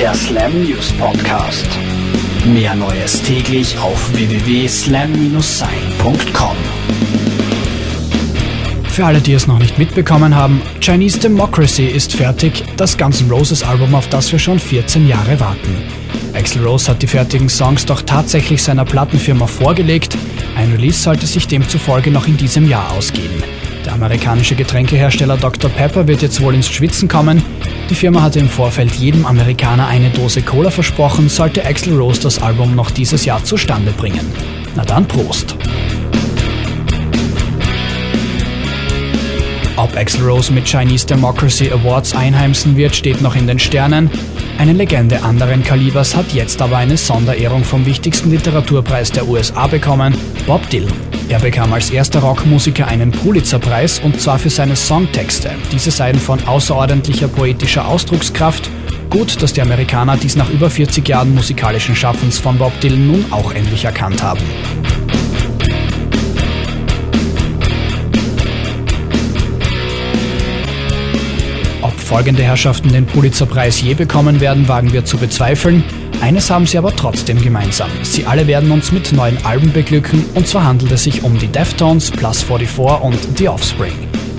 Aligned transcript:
Der 0.00 0.14
Slam 0.14 0.64
News 0.64 0.90
Podcast. 0.92 1.66
Mehr 2.46 2.74
Neues 2.74 3.20
täglich 3.20 3.78
auf 3.78 4.10
www.slam-sein.com. 4.14 6.56
Für 8.88 9.04
alle, 9.04 9.20
die 9.20 9.34
es 9.34 9.46
noch 9.46 9.58
nicht 9.58 9.76
mitbekommen 9.76 10.34
haben, 10.34 10.62
Chinese 10.80 11.18
Democracy 11.18 11.84
ist 11.84 12.14
fertig, 12.14 12.64
das 12.78 12.94
N' 12.94 13.30
Roses 13.30 13.62
Album, 13.62 13.94
auf 13.94 14.08
das 14.08 14.32
wir 14.32 14.38
schon 14.38 14.58
14 14.58 15.06
Jahre 15.06 15.38
warten. 15.38 15.76
Axel 16.32 16.66
Rose 16.66 16.90
hat 16.90 17.02
die 17.02 17.06
fertigen 17.06 17.50
Songs 17.50 17.84
doch 17.84 18.00
tatsächlich 18.00 18.62
seiner 18.62 18.86
Plattenfirma 18.86 19.46
vorgelegt. 19.46 20.16
Ein 20.56 20.72
Release 20.72 20.98
sollte 20.98 21.26
sich 21.26 21.46
demzufolge 21.46 22.10
noch 22.10 22.26
in 22.26 22.38
diesem 22.38 22.66
Jahr 22.66 22.90
ausgehen. 22.92 23.42
Der 23.84 23.92
amerikanische 23.92 24.54
Getränkehersteller 24.54 25.36
Dr. 25.36 25.70
Pepper 25.70 26.06
wird 26.06 26.22
jetzt 26.22 26.40
wohl 26.40 26.54
ins 26.54 26.70
Schwitzen 26.70 27.06
kommen. 27.06 27.42
Die 27.90 27.96
Firma 27.96 28.22
hatte 28.22 28.38
im 28.38 28.48
Vorfeld 28.48 28.94
jedem 28.94 29.26
Amerikaner 29.26 29.88
eine 29.88 30.10
Dose 30.10 30.42
Cola 30.42 30.70
versprochen, 30.70 31.28
sollte 31.28 31.66
Axel 31.66 31.96
Rose 31.96 32.20
das 32.20 32.40
Album 32.40 32.76
noch 32.76 32.92
dieses 32.92 33.24
Jahr 33.24 33.42
zustande 33.42 33.90
bringen. 33.90 34.32
Na 34.76 34.84
dann 34.84 35.08
Prost! 35.08 35.56
Ob 39.82 39.96
Axel 39.96 40.28
Rose 40.28 40.52
mit 40.52 40.66
Chinese 40.66 41.06
Democracy 41.06 41.70
Awards 41.70 42.14
einheimsen 42.14 42.76
wird, 42.76 42.94
steht 42.94 43.22
noch 43.22 43.34
in 43.34 43.46
den 43.46 43.58
Sternen. 43.58 44.10
Eine 44.58 44.74
Legende 44.74 45.22
anderen 45.22 45.62
Kalibers 45.62 46.14
hat 46.14 46.34
jetzt 46.34 46.60
aber 46.60 46.76
eine 46.76 46.98
Sonderehrung 46.98 47.64
vom 47.64 47.86
wichtigsten 47.86 48.30
Literaturpreis 48.30 49.10
der 49.10 49.26
USA 49.26 49.68
bekommen, 49.68 50.14
Bob 50.46 50.68
Dylan. 50.68 50.92
Er 51.30 51.38
bekam 51.38 51.72
als 51.72 51.88
erster 51.88 52.20
Rockmusiker 52.20 52.88
einen 52.88 53.10
Pulitzerpreis 53.10 54.00
und 54.00 54.20
zwar 54.20 54.38
für 54.38 54.50
seine 54.50 54.76
Songtexte. 54.76 55.52
Diese 55.72 55.90
seien 55.90 56.18
von 56.18 56.46
außerordentlicher 56.46 57.28
poetischer 57.28 57.88
Ausdruckskraft. 57.88 58.68
Gut, 59.08 59.40
dass 59.42 59.54
die 59.54 59.62
Amerikaner 59.62 60.18
dies 60.18 60.36
nach 60.36 60.50
über 60.50 60.68
40 60.68 61.08
Jahren 61.08 61.34
musikalischen 61.34 61.96
Schaffens 61.96 62.38
von 62.38 62.58
Bob 62.58 62.78
Dylan 62.82 63.06
nun 63.06 63.24
auch 63.30 63.54
endlich 63.54 63.86
erkannt 63.86 64.22
haben. 64.22 64.42
Folgende 72.10 72.42
Herrschaften 72.42 72.92
den 72.92 73.06
Pulitzerpreis 73.06 73.80
je 73.82 73.94
bekommen 73.94 74.40
werden, 74.40 74.66
wagen 74.66 74.92
wir 74.92 75.04
zu 75.04 75.16
bezweifeln. 75.16 75.84
Eines 76.20 76.50
haben 76.50 76.66
sie 76.66 76.76
aber 76.76 76.96
trotzdem 76.96 77.40
gemeinsam. 77.40 77.88
Sie 78.02 78.26
alle 78.26 78.48
werden 78.48 78.72
uns 78.72 78.90
mit 78.90 79.12
neuen 79.12 79.38
Alben 79.44 79.72
beglücken 79.72 80.24
und 80.34 80.48
zwar 80.48 80.64
handelt 80.64 80.90
es 80.90 81.04
sich 81.04 81.22
um 81.22 81.38
die 81.38 81.46
Deftones, 81.46 82.10
Plus 82.10 82.42
44 82.42 83.00
und 83.04 83.38
The 83.38 83.48
Offspring. 83.48 83.92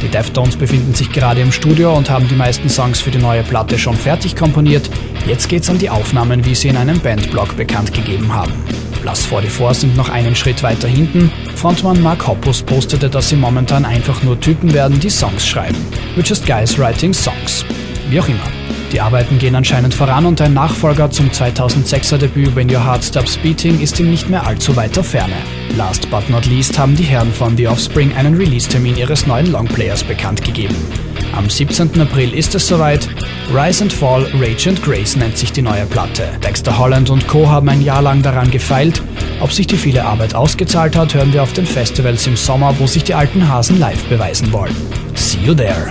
Die 0.00 0.06
Deftones 0.06 0.54
befinden 0.54 0.94
sich 0.94 1.10
gerade 1.10 1.40
im 1.40 1.50
Studio 1.50 1.92
und 1.96 2.08
haben 2.08 2.28
die 2.28 2.36
meisten 2.36 2.68
Songs 2.68 3.00
für 3.00 3.10
die 3.10 3.18
neue 3.18 3.42
Platte 3.42 3.80
schon 3.80 3.96
fertig 3.96 4.36
komponiert. 4.36 4.88
Jetzt 5.26 5.48
geht's 5.48 5.68
an 5.68 5.78
die 5.78 5.90
Aufnahmen, 5.90 6.44
wie 6.44 6.54
sie 6.54 6.68
in 6.68 6.76
einem 6.76 7.00
Bandblog 7.00 7.56
bekannt 7.56 7.92
gegeben 7.92 8.32
haben. 8.32 8.52
Plus 9.06 9.24
44 9.24 9.82
sind 9.82 9.96
noch 9.96 10.08
einen 10.08 10.34
Schritt 10.34 10.64
weiter 10.64 10.88
hinten. 10.88 11.30
Frontmann 11.54 12.02
Mark 12.02 12.26
Hoppus 12.26 12.60
postete, 12.60 13.08
dass 13.08 13.28
sie 13.28 13.36
momentan 13.36 13.84
einfach 13.84 14.24
nur 14.24 14.40
Typen 14.40 14.74
werden, 14.74 14.98
die 14.98 15.10
Songs 15.10 15.46
schreiben. 15.46 15.78
We're 16.16 16.26
just 16.26 16.44
guys 16.44 16.76
writing 16.76 17.14
songs. 17.14 17.64
Wie 18.10 18.18
auch 18.18 18.28
immer. 18.28 18.55
Die 18.92 19.00
Arbeiten 19.00 19.38
gehen 19.38 19.54
anscheinend 19.54 19.94
voran 19.94 20.26
und 20.26 20.40
ein 20.40 20.54
Nachfolger 20.54 21.10
zum 21.10 21.30
2006er 21.30 22.18
Debüt 22.18 22.54
When 22.54 22.70
Your 22.70 22.84
Heart 22.84 23.04
Stops 23.04 23.36
Beating 23.36 23.80
ist 23.80 23.98
in 24.00 24.10
nicht 24.10 24.30
mehr 24.30 24.46
allzu 24.46 24.76
weiter 24.76 25.02
Ferne. 25.02 25.34
Last 25.76 26.10
but 26.10 26.28
not 26.30 26.46
least 26.46 26.78
haben 26.78 26.96
die 26.96 27.04
Herren 27.04 27.32
von 27.32 27.56
The 27.56 27.68
Offspring 27.68 28.14
einen 28.14 28.36
Release-Termin 28.36 28.96
ihres 28.96 29.26
neuen 29.26 29.50
Longplayers 29.52 30.04
bekannt 30.04 30.42
gegeben. 30.44 30.76
Am 31.36 31.50
17. 31.50 32.00
April 32.00 32.32
ist 32.32 32.54
es 32.54 32.66
soweit. 32.66 33.08
Rise 33.54 33.84
and 33.84 33.92
Fall, 33.92 34.26
Rage 34.40 34.70
and 34.70 34.82
Grace 34.82 35.16
nennt 35.16 35.36
sich 35.36 35.52
die 35.52 35.62
neue 35.62 35.84
Platte. 35.86 36.28
Dexter 36.42 36.78
Holland 36.78 37.10
und 37.10 37.28
Co. 37.28 37.48
haben 37.48 37.68
ein 37.68 37.82
Jahr 37.82 38.02
lang 38.02 38.22
daran 38.22 38.50
gefeilt. 38.50 39.02
Ob 39.40 39.52
sich 39.52 39.66
die 39.66 39.76
viele 39.76 40.04
Arbeit 40.04 40.34
ausgezahlt 40.34 40.96
hat, 40.96 41.14
hören 41.14 41.32
wir 41.32 41.42
auf 41.42 41.52
den 41.52 41.66
Festivals 41.66 42.26
im 42.26 42.36
Sommer, 42.36 42.74
wo 42.78 42.86
sich 42.86 43.04
die 43.04 43.14
alten 43.14 43.48
Hasen 43.48 43.78
live 43.78 44.02
beweisen 44.04 44.50
wollen. 44.52 44.74
See 45.14 45.38
you 45.44 45.54
there! 45.54 45.90